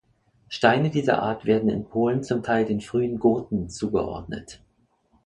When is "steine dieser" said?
0.49-1.21